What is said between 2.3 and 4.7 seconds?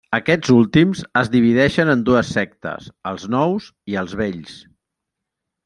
sectes: els nous i els vells.